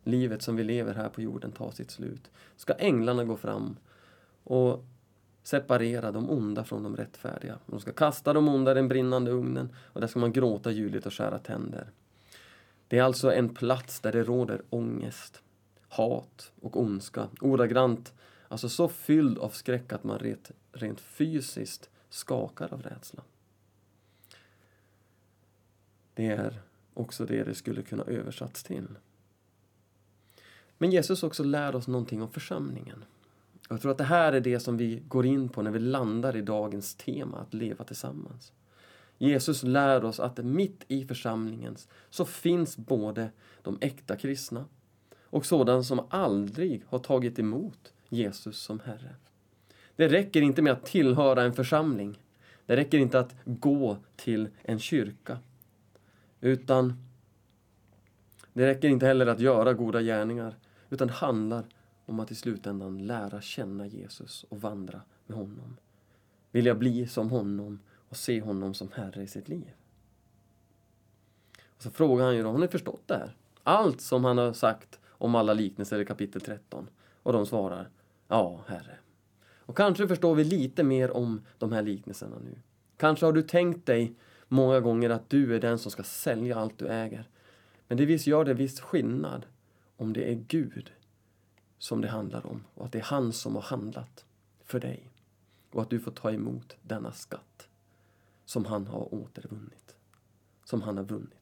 livet 0.03 0.41
som 0.41 0.55
vi 0.55 0.63
lever 0.63 0.93
här 0.93 1.09
på 1.09 1.21
jorden 1.21 1.51
tar 1.51 1.71
sitt 1.71 1.91
slut, 1.91 2.31
ska 2.55 2.73
änglarna 2.73 3.23
gå 3.23 3.37
fram 3.37 3.77
och 4.43 4.85
separera 5.43 6.11
de 6.11 6.29
onda 6.29 6.63
från 6.63 6.83
de 6.83 6.97
rättfärdiga. 6.97 7.57
De 7.65 7.79
ska 7.79 7.91
kasta 7.91 8.33
de 8.33 8.49
onda 8.49 8.71
i 8.71 8.75
den 8.75 8.87
brinnande 8.87 9.31
ugnen 9.31 9.69
och 9.75 10.01
där 10.01 10.07
ska 10.07 10.19
man 10.19 10.33
gråta 10.33 10.71
ljudligt 10.71 11.05
och 11.05 11.13
skära 11.13 11.39
tänder. 11.39 11.91
Det 12.87 12.97
är 12.97 13.03
alltså 13.03 13.33
en 13.33 13.49
plats 13.49 13.99
där 13.99 14.11
det 14.11 14.23
råder 14.23 14.61
ångest, 14.69 15.41
hat 15.91 16.51
och 16.61 16.79
ondska. 16.79 17.27
Ordagrant, 17.41 18.13
alltså 18.47 18.69
så 18.69 18.87
fylld 18.87 19.37
av 19.37 19.49
skräck 19.49 19.93
att 19.93 20.03
man 20.03 20.19
rent, 20.19 20.51
rent 20.71 20.99
fysiskt 20.99 21.89
skakar 22.09 22.73
av 22.73 22.81
rädsla. 22.81 23.23
Det 26.13 26.27
är 26.27 26.61
också 26.93 27.25
det 27.25 27.43
det 27.43 27.55
skulle 27.55 27.81
kunna 27.81 28.03
översatts 28.03 28.63
till. 28.63 28.87
Men 30.77 30.91
Jesus 30.91 31.23
också 31.23 31.43
lär 31.43 31.75
oss 31.75 31.87
någonting 31.87 32.21
om 32.21 32.31
församlingen. 32.31 33.03
Jag 33.69 33.81
tror 33.81 33.91
att 33.91 33.97
det 33.97 34.03
här 34.03 34.33
är 34.33 34.41
det 34.41 34.59
som 34.59 34.77
vi 34.77 35.03
går 35.07 35.25
in 35.25 35.49
på 35.49 35.61
när 35.61 35.71
vi 35.71 35.79
landar 35.79 36.35
i 36.35 36.41
dagens 36.41 36.95
tema, 36.95 37.37
att 37.37 37.53
leva 37.53 37.83
tillsammans. 37.83 38.53
Jesus 39.17 39.63
lär 39.63 40.03
oss 40.03 40.19
att 40.19 40.37
mitt 40.37 40.85
i 40.87 41.05
församlingen 41.05 41.75
så 42.09 42.25
finns 42.25 42.77
både 42.77 43.31
de 43.61 43.77
äkta 43.81 44.15
kristna 44.15 44.65
och 45.31 45.45
sådan 45.45 45.83
som 45.83 46.01
aldrig 46.09 46.83
har 46.87 46.99
tagit 46.99 47.39
emot 47.39 47.93
Jesus 48.09 48.59
som 48.59 48.79
Herre. 48.79 49.15
Det 49.95 50.07
räcker 50.07 50.41
inte 50.41 50.61
med 50.61 50.73
att 50.73 50.85
tillhöra 50.85 51.43
en 51.43 51.53
församling. 51.53 52.19
Det 52.65 52.75
räcker 52.75 52.97
inte 52.97 53.19
att 53.19 53.35
gå 53.45 53.97
till 54.15 54.49
en 54.61 54.79
kyrka. 54.79 55.39
Utan 56.41 56.93
det 58.53 58.67
räcker 58.67 58.87
inte 58.87 59.05
heller 59.05 59.25
att 59.25 59.39
göra 59.39 59.73
goda 59.73 60.01
gärningar. 60.01 60.55
Utan 60.89 61.07
det 61.07 61.13
handlar 61.13 61.65
om 62.05 62.19
att 62.19 62.31
i 62.31 62.35
slutändan 62.35 63.07
lära 63.07 63.41
känna 63.41 63.87
Jesus 63.87 64.45
och 64.49 64.61
vandra 64.61 65.01
med 65.27 65.37
honom. 65.37 65.77
Vilja 66.51 66.75
bli 66.75 67.07
som 67.07 67.29
honom 67.29 67.79
och 68.09 68.17
se 68.17 68.41
honom 68.41 68.73
som 68.73 68.91
Herre 68.93 69.23
i 69.23 69.27
sitt 69.27 69.49
liv. 69.49 69.71
Och 71.67 71.83
så 71.83 71.91
frågar 71.91 72.25
han 72.25 72.35
ju 72.35 72.43
då, 72.43 72.51
har 72.51 72.57
ni 72.57 72.67
förstått 72.67 73.01
det 73.05 73.17
här? 73.17 73.35
Allt 73.63 74.01
som 74.01 74.25
han 74.25 74.37
har 74.37 74.53
sagt 74.53 74.99
om 75.21 75.35
alla 75.35 75.53
liknelser 75.53 75.99
i 75.99 76.05
kapitel 76.05 76.41
13. 76.41 76.89
Och 77.23 77.33
de 77.33 77.45
svarar, 77.45 77.89
ja, 78.27 78.63
Herre. 78.67 78.97
Och 79.65 79.77
kanske 79.77 80.07
förstår 80.07 80.35
vi 80.35 80.43
lite 80.43 80.83
mer 80.83 81.11
om 81.11 81.41
de 81.57 81.71
här 81.71 81.81
liknelserna 81.81 82.39
nu. 82.39 82.55
Kanske 82.97 83.25
har 83.25 83.33
du 83.33 83.41
tänkt 83.41 83.85
dig 83.85 84.15
många 84.47 84.79
gånger 84.79 85.09
att 85.09 85.29
du 85.29 85.55
är 85.55 85.59
den 85.59 85.79
som 85.79 85.91
ska 85.91 86.03
sälja 86.03 86.59
allt 86.59 86.77
du 86.77 86.87
äger. 86.87 87.29
Men 87.87 87.97
det 87.97 88.05
visst 88.05 88.27
gör 88.27 88.45
det 88.45 88.53
viss 88.53 88.79
skillnad 88.79 89.45
om 89.97 90.13
det 90.13 90.31
är 90.31 90.35
Gud 90.47 90.91
som 91.77 92.01
det 92.01 92.07
handlar 92.07 92.45
om 92.45 92.63
och 92.73 92.85
att 92.85 92.91
det 92.91 92.99
är 92.99 93.03
han 93.03 93.33
som 93.33 93.55
har 93.55 93.61
handlat 93.61 94.25
för 94.63 94.79
dig 94.79 95.11
och 95.71 95.81
att 95.81 95.89
du 95.89 95.99
får 95.99 96.11
ta 96.11 96.31
emot 96.31 96.77
denna 96.81 97.11
skatt 97.11 97.67
som 98.45 98.65
han 98.65 98.87
har 98.87 99.13
återvunnit, 99.13 99.95
som 100.63 100.81
han 100.81 100.97
har 100.97 101.03
vunnit. 101.03 101.40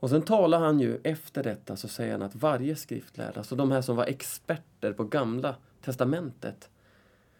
Och 0.00 0.10
sen 0.10 0.22
talar 0.22 0.60
han 0.60 0.80
ju 0.80 1.00
efter 1.02 1.42
detta 1.42 1.76
så 1.76 1.88
säger 1.88 2.12
han 2.12 2.22
att 2.22 2.34
varje 2.34 2.76
skriftlärd, 2.76 3.36
alltså 3.36 3.56
de 3.56 3.70
här 3.70 3.82
som 3.82 3.96
var 3.96 4.04
experter 4.04 4.92
på 4.92 5.04
gamla 5.04 5.56
testamentet, 5.80 6.70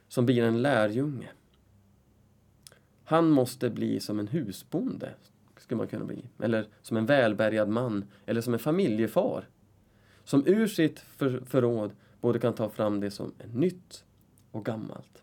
som 0.08 0.26
blir 0.26 0.42
en 0.42 0.62
lärjunge. 0.62 1.28
Han 3.04 3.30
måste 3.30 3.70
bli 3.70 4.00
som 4.00 4.18
en 4.18 4.28
husbonde, 4.28 5.14
skulle 5.56 5.78
man 5.78 5.88
kunna 5.88 6.04
bli. 6.04 6.24
Eller 6.42 6.66
som 6.82 6.96
en 6.96 7.06
välbärgad 7.06 7.68
man, 7.68 8.04
eller 8.26 8.40
som 8.40 8.52
en 8.52 8.58
familjefar. 8.58 9.48
Som 10.24 10.46
ur 10.46 10.66
sitt 10.66 10.98
för 10.98 11.40
förråd 11.46 11.92
både 12.20 12.38
kan 12.38 12.54
ta 12.54 12.68
fram 12.68 13.00
det 13.00 13.10
som 13.10 13.32
är 13.38 13.48
nytt 13.48 14.04
och 14.50 14.64
gammalt. 14.64 15.22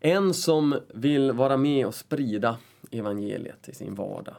En 0.00 0.34
som 0.34 0.78
vill 0.94 1.32
vara 1.32 1.56
med 1.56 1.86
och 1.86 1.94
sprida 1.94 2.58
evangeliet 2.90 3.68
i 3.68 3.74
sin 3.74 3.94
vardag. 3.94 4.36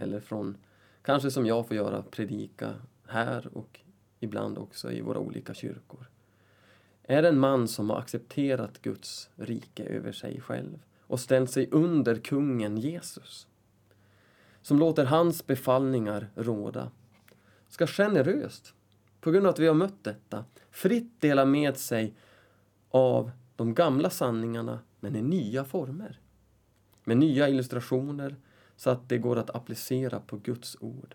Eller 0.00 0.20
från, 0.20 0.56
kanske 1.02 1.30
som 1.30 1.46
jag 1.46 1.68
får 1.68 1.76
göra, 1.76 2.02
predika 2.02 2.74
här 3.06 3.56
och 3.56 3.80
ibland 4.20 4.58
också 4.58 4.92
i 4.92 5.00
våra 5.00 5.18
olika 5.18 5.54
kyrkor. 5.54 6.06
Är 7.02 7.22
en 7.22 7.38
man 7.38 7.68
som 7.68 7.90
har 7.90 7.98
accepterat 7.98 8.82
Guds 8.82 9.30
rike 9.36 9.84
över 9.84 10.12
sig 10.12 10.40
själv 10.40 10.78
och 11.00 11.20
ställt 11.20 11.50
sig 11.50 11.68
under 11.70 12.14
kungen 12.14 12.78
Jesus. 12.78 13.46
Som 14.62 14.78
låter 14.78 15.04
hans 15.04 15.46
befallningar 15.46 16.28
råda. 16.34 16.90
Ska 17.68 17.86
generöst, 17.86 18.74
på 19.20 19.30
grund 19.30 19.46
av 19.46 19.50
att 19.50 19.58
vi 19.58 19.66
har 19.66 19.74
mött 19.74 20.04
detta, 20.04 20.44
fritt 20.70 21.20
dela 21.20 21.44
med 21.44 21.76
sig 21.76 22.14
av 22.90 23.30
de 23.56 23.74
gamla 23.74 24.10
sanningarna 24.10 24.78
men 25.00 25.16
i 25.16 25.22
nya 25.22 25.64
former. 25.64 26.20
Med 27.04 27.16
nya 27.16 27.48
illustrationer 27.48 28.36
så 28.80 28.90
att 28.90 29.08
det 29.08 29.18
går 29.18 29.36
att 29.36 29.50
applicera 29.50 30.20
på 30.20 30.36
Guds 30.36 30.76
ord. 30.80 31.14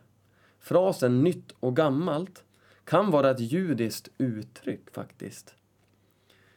Frasen 0.59 1.23
nytt 1.23 1.51
och 1.59 1.75
gammalt 1.75 2.43
kan 2.83 3.11
vara 3.11 3.31
ett 3.31 3.39
judiskt 3.39 4.09
uttryck 4.17 4.89
faktiskt. 4.91 5.55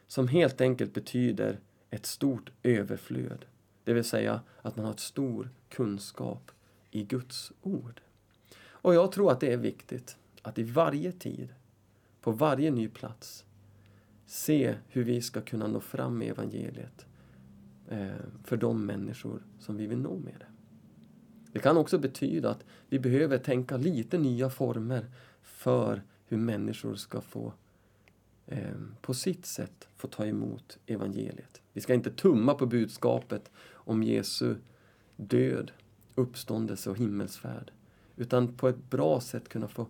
Som 0.07 0.29
helt 0.29 0.61
enkelt 0.61 0.95
betyder 0.95 1.61
ett 1.91 2.07
stort 2.07 2.51
överflöd. 2.63 3.45
Det 3.85 3.93
vill 3.93 4.05
säga 4.05 4.41
att 4.63 4.77
man 4.77 4.85
har 4.85 4.93
ett 4.93 5.01
stor 5.01 5.51
kunskap 5.69 6.51
i 6.91 7.03
Guds 7.03 7.53
ord. 7.63 8.01
Och 8.61 8.95
jag 8.95 9.13
tror 9.13 9.33
att 9.33 9.41
det 9.41 9.53
är 9.53 9.57
viktigt 9.57 10.17
att 10.43 10.59
i 10.59 10.63
varje 10.63 11.13
tid, 11.13 11.55
på 12.21 12.33
varje 12.33 12.71
ny 12.71 12.89
plats, 12.89 13.45
se 14.27 14.75
hur 14.89 15.05
vi 15.05 15.23
ska 15.23 15.41
kunna 15.41 15.67
nå 15.67 15.81
fram 15.81 16.19
med 16.19 16.29
evangeliet 16.29 17.07
eh, 17.89 18.09
för 18.45 18.57
de 18.57 18.87
människor 18.87 19.43
som 19.59 19.77
vi 19.77 19.87
vill 19.87 19.99
nå 19.99 20.17
med 20.17 20.35
det. 20.39 20.58
Det 21.59 21.63
kan 21.63 21.77
också 21.77 21.99
betyda 21.99 22.51
att 22.51 22.65
vi 22.89 22.99
behöver 22.99 23.39
tänka 23.39 23.77
lite 23.77 24.19
nya 24.19 24.51
former 24.51 25.07
för 25.43 26.03
hur 26.27 26.37
människor 26.37 26.95
ska 26.95 27.21
få 27.21 27.53
eh, 28.47 28.75
på 29.01 29.15
sitt 29.15 29.47
sätt 29.47 29.89
få 29.97 30.09
ta 30.09 30.27
emot 30.27 30.79
evangeliet. 30.87 31.61
Vi 31.73 31.81
ska 31.81 31.95
inte 31.95 32.11
tumma 32.11 32.55
på 32.55 32.67
budskapet 32.67 33.51
om 33.73 34.03
Jesu 34.03 34.55
död, 35.17 35.73
uppståndelse 36.15 36.91
och 36.91 36.97
himmelsfärd. 36.99 37.71
Utan 38.17 38.57
på 38.57 38.69
ett 38.69 38.91
bra 38.91 39.21
sätt 39.21 39.49
kunna 39.49 39.69
få 39.69 39.87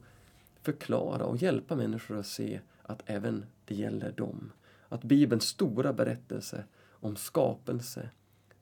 förklara 0.62 1.24
och 1.24 1.36
hjälpa 1.36 1.76
människor 1.76 2.18
att 2.18 2.26
se 2.26 2.60
att 2.82 3.02
även 3.06 3.46
det 3.64 3.74
gäller 3.74 4.12
dem. 4.12 4.52
Att 4.88 5.04
Bibelns 5.04 5.44
stora 5.44 5.92
berättelse 5.92 6.64
om 6.90 7.16
skapelse, 7.16 8.10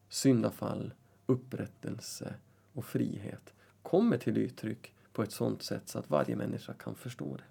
syndafall, 0.09 0.93
upprättelse 1.27 2.35
och 2.77 2.85
frihet 2.85 3.55
kommer 3.83 4.19
till 4.19 4.39
uttryck 4.39 4.95
på 5.13 5.23
ett 5.23 5.33
sådant 5.33 5.63
sätt 5.63 5.89
så 5.89 5.99
att 5.99 6.11
varje 6.11 6.37
människa 6.37 6.73
kan 6.73 6.95
förstå 6.95 7.37
det. 7.37 7.45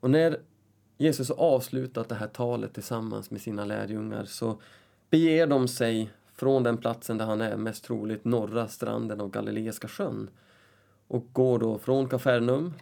Och 0.00 0.10
när 0.10 0.40
Jesus 0.98 1.28
har 1.28 1.36
avslutat 1.36 2.08
det 2.08 2.14
här 2.14 2.26
talet 2.28 2.74
tillsammans 2.74 3.30
med 3.30 3.40
sina 3.40 3.64
lärjungar 3.64 4.24
så 4.24 4.60
beger 5.10 5.46
de 5.46 5.68
sig 5.68 6.10
från 6.32 6.62
den 6.62 6.76
platsen 6.76 7.18
där 7.18 7.26
han 7.26 7.40
är, 7.40 7.56
mest 7.56 7.84
troligt 7.84 8.24
norra 8.24 8.68
stranden 8.68 9.20
av 9.20 9.30
Galileiska 9.30 9.88
sjön 9.88 10.30
och 11.08 11.32
går 11.32 11.58
då 11.58 11.78
från 11.78 12.08
Kafarnaum, 12.08 12.74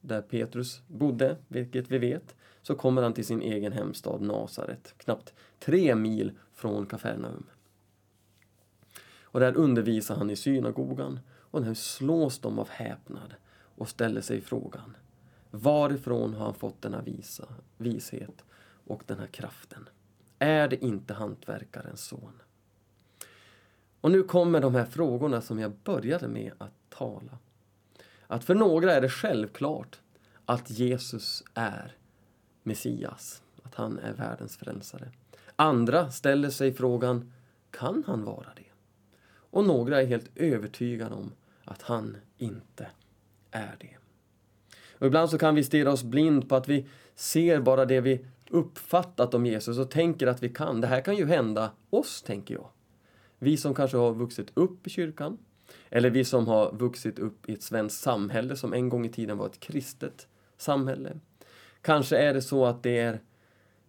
där 0.00 0.22
Petrus 0.22 0.82
bodde, 0.86 1.36
vilket 1.48 1.90
vi 1.90 1.98
vet, 1.98 2.34
så 2.62 2.74
kommer 2.74 3.02
han 3.02 3.12
till 3.12 3.26
sin 3.26 3.42
egen 3.42 3.72
hemstad 3.72 4.20
Nasaret, 4.20 4.94
knappt 4.96 5.34
tre 5.58 5.94
mil 5.94 6.32
från 6.52 6.86
Kafarnaum. 6.86 7.46
Och 9.32 9.40
där 9.40 9.56
undervisar 9.56 10.16
han 10.16 10.30
i 10.30 10.36
synagogan 10.36 11.20
och 11.30 11.62
nu 11.62 11.74
slås 11.74 12.38
de 12.38 12.58
av 12.58 12.68
häpnad 12.68 13.34
och 13.76 13.88
ställer 13.88 14.20
sig 14.20 14.40
frågan 14.40 14.96
Varifrån 15.54 16.34
har 16.34 16.44
han 16.44 16.54
fått 16.54 16.82
denna 16.82 17.02
visa, 17.02 17.48
vishet 17.76 18.44
och 18.86 19.02
den 19.06 19.18
här 19.18 19.26
kraften? 19.26 19.88
Är 20.38 20.68
det 20.68 20.84
inte 20.84 21.14
hantverkarens 21.14 22.04
son? 22.04 22.42
Och 24.00 24.10
nu 24.10 24.22
kommer 24.22 24.60
de 24.60 24.74
här 24.74 24.84
frågorna 24.84 25.40
som 25.40 25.58
jag 25.58 25.72
började 25.84 26.28
med 26.28 26.52
att 26.58 26.72
tala. 26.88 27.38
Att 28.26 28.44
för 28.44 28.54
några 28.54 28.92
är 28.92 29.00
det 29.00 29.08
självklart 29.08 30.00
att 30.44 30.70
Jesus 30.70 31.42
är 31.54 31.96
Messias, 32.62 33.42
att 33.62 33.74
han 33.74 33.98
är 33.98 34.12
världens 34.12 34.56
frälsare. 34.56 35.12
Andra 35.56 36.10
ställer 36.10 36.50
sig 36.50 36.72
frågan, 36.72 37.32
kan 37.70 38.04
han 38.06 38.24
vara 38.24 38.48
det? 38.56 38.71
Och 39.52 39.64
några 39.64 40.02
är 40.02 40.06
helt 40.06 40.30
övertygade 40.34 41.14
om 41.14 41.32
att 41.64 41.82
han 41.82 42.16
inte 42.38 42.86
är 43.50 43.76
det. 43.80 43.96
Och 44.92 45.06
ibland 45.06 45.30
så 45.30 45.38
kan 45.38 45.54
vi 45.54 45.64
stirra 45.64 45.92
oss 45.92 46.02
blind 46.02 46.48
på 46.48 46.56
att 46.56 46.68
vi 46.68 46.86
ser 47.14 47.60
bara 47.60 47.84
det 47.84 48.00
vi 48.00 48.24
uppfattat 48.50 49.34
om 49.34 49.46
Jesus 49.46 49.78
och 49.78 49.90
tänker 49.90 50.26
att 50.26 50.42
vi 50.42 50.48
kan. 50.48 50.80
Det 50.80 50.86
här 50.86 51.00
kan 51.00 51.16
ju 51.16 51.26
hända 51.26 51.70
oss, 51.90 52.22
tänker 52.22 52.54
jag. 52.54 52.68
Vi 53.38 53.56
som 53.56 53.74
kanske 53.74 53.96
har 53.96 54.14
vuxit 54.14 54.50
upp 54.54 54.86
i 54.86 54.90
kyrkan, 54.90 55.38
eller 55.90 56.10
vi 56.10 56.24
som 56.24 56.46
har 56.46 56.72
vuxit 56.72 57.18
upp 57.18 57.48
i 57.48 57.52
ett 57.52 57.62
svenskt 57.62 58.02
samhälle 58.02 58.56
som 58.56 58.72
en 58.72 58.88
gång 58.88 59.06
i 59.06 59.08
tiden 59.08 59.38
var 59.38 59.46
ett 59.46 59.60
kristet 59.60 60.28
samhälle. 60.56 61.12
Kanske 61.82 62.16
är 62.16 62.34
det 62.34 62.42
så 62.42 62.66
att 62.66 62.82
det 62.82 62.98
är 62.98 63.20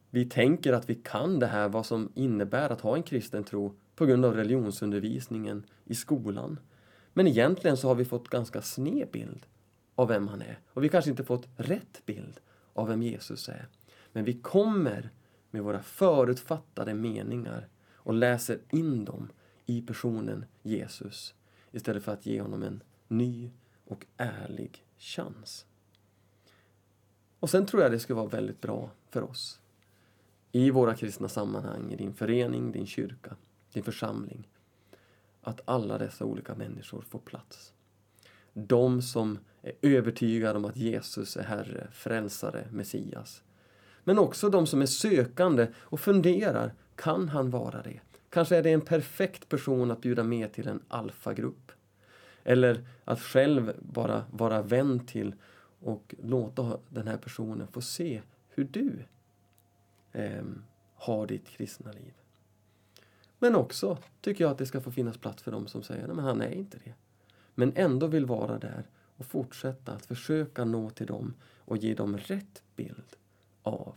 vi 0.09 0.25
tänker 0.25 0.73
att 0.73 0.89
vi 0.89 0.95
kan 0.95 1.39
det 1.39 1.47
här, 1.47 1.69
vad 1.69 1.85
som 1.85 2.11
innebär 2.15 2.69
att 2.69 2.81
ha 2.81 2.95
en 2.95 3.03
kristen 3.03 3.43
tro 3.43 3.75
på 3.95 4.05
grund 4.05 4.25
av 4.25 4.35
religionsundervisningen 4.35 5.65
i 5.85 5.95
skolan. 5.95 6.59
Men 7.13 7.27
egentligen 7.27 7.77
så 7.77 7.87
har 7.87 7.95
vi 7.95 8.05
fått 8.05 8.27
ganska 8.27 8.61
sned 8.61 9.07
bild 9.11 9.45
av 9.95 10.07
vem 10.07 10.27
han 10.27 10.41
är. 10.41 10.59
Och 10.67 10.83
vi 10.83 10.89
kanske 10.89 11.11
inte 11.11 11.23
fått 11.23 11.47
rätt 11.57 12.01
bild 12.05 12.39
av 12.73 12.87
vem 12.87 13.03
Jesus 13.03 13.49
är. 13.49 13.67
Men 14.11 14.23
vi 14.25 14.33
kommer 14.33 15.09
med 15.51 15.63
våra 15.63 15.81
förutfattade 15.81 16.93
meningar 16.93 17.67
och 17.93 18.13
läser 18.13 18.59
in 18.69 19.05
dem 19.05 19.29
i 19.65 19.81
personen 19.81 20.45
Jesus 20.61 21.33
istället 21.71 22.03
för 22.03 22.11
att 22.11 22.25
ge 22.25 22.41
honom 22.41 22.63
en 22.63 22.83
ny 23.07 23.51
och 23.85 24.05
ärlig 24.17 24.85
chans. 24.97 25.65
Och 27.39 27.49
sen 27.49 27.65
tror 27.65 27.81
jag 27.83 27.91
det 27.91 27.99
skulle 27.99 28.17
vara 28.17 28.27
väldigt 28.27 28.61
bra 28.61 28.89
för 29.09 29.23
oss 29.23 29.59
i 30.51 30.69
våra 30.69 30.95
kristna 30.95 31.29
sammanhang, 31.29 31.91
i 31.91 31.95
din 31.95 32.13
förening, 32.13 32.71
din 32.71 32.85
kyrka, 32.85 33.35
din 33.73 33.83
församling. 33.83 34.47
Att 35.41 35.61
alla 35.65 35.97
dessa 35.97 36.25
olika 36.25 36.55
människor 36.55 37.01
får 37.01 37.19
plats. 37.19 37.73
De 38.53 39.01
som 39.01 39.39
är 39.61 39.73
övertygade 39.81 40.57
om 40.57 40.65
att 40.65 40.77
Jesus 40.77 41.37
är 41.37 41.43
Herre, 41.43 41.87
Frälsare, 41.91 42.67
Messias. 42.71 43.43
Men 44.03 44.19
också 44.19 44.49
de 44.49 44.67
som 44.67 44.81
är 44.81 44.85
sökande 44.85 45.67
och 45.75 45.99
funderar, 45.99 46.73
kan 46.95 47.29
han 47.29 47.49
vara 47.49 47.81
det? 47.81 47.99
Kanske 48.29 48.57
är 48.57 48.63
det 48.63 48.71
en 48.71 48.81
perfekt 48.81 49.49
person 49.49 49.91
att 49.91 50.01
bjuda 50.01 50.23
med 50.23 50.53
till 50.53 50.67
en 50.67 50.81
alfagrupp. 50.87 51.71
Eller 52.43 52.85
att 53.05 53.21
själv 53.21 53.73
bara 53.79 54.25
vara 54.31 54.61
vän 54.61 55.05
till 55.05 55.35
och 55.79 56.15
låta 56.23 56.79
den 56.89 57.07
här 57.07 57.17
personen 57.17 57.67
få 57.67 57.81
se 57.81 58.21
hur 58.49 58.63
du 58.63 59.05
eh, 60.11 60.43
har 60.95 61.27
ditt 61.27 61.47
kristna 61.47 61.91
liv. 61.91 62.13
Men 63.43 63.55
också 63.55 63.97
tycker 64.21 64.43
jag 64.43 64.51
att 64.51 64.57
det 64.57 64.65
ska 64.65 64.81
få 64.81 64.91
finnas 64.91 65.17
plats 65.17 65.43
för 65.43 65.51
dem 65.51 65.67
som 65.67 65.83
säger 65.83 66.07
att 66.07 66.17
han 66.17 66.41
är 66.41 66.51
inte 66.51 66.77
det. 66.85 66.93
Men 67.55 67.73
ändå 67.75 68.07
vill 68.07 68.25
vara 68.25 68.57
där 68.59 68.89
och 69.17 69.25
fortsätta 69.25 69.91
att 69.91 70.05
försöka 70.05 70.65
nå 70.65 70.89
till 70.89 71.07
dem 71.07 71.33
och 71.57 71.77
ge 71.77 71.93
dem 71.93 72.17
rätt 72.17 72.63
bild 72.75 73.15
av 73.63 73.95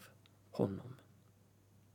honom. 0.50 0.94